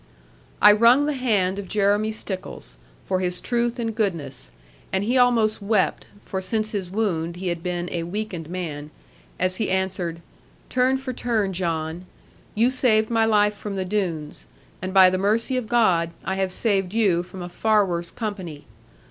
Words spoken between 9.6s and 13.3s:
answered, 'Turn for turn, John. You saved my